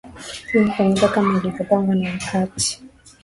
inafanyika 0.53 1.07
kama 1.07 1.37
ilivyopangwa 1.39 1.95
na 1.95 2.09
kwa 2.29 2.39
wakati 2.39 2.83